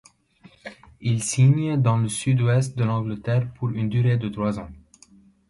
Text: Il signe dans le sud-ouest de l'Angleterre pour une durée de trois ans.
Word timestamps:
Il 1.01 1.21
signe 1.21 1.79
dans 1.79 1.97
le 1.99 2.09
sud-ouest 2.09 2.75
de 2.75 2.83
l'Angleterre 2.83 3.53
pour 3.53 3.69
une 3.69 3.87
durée 3.87 4.17
de 4.17 4.29
trois 4.29 4.57
ans. 4.57 4.71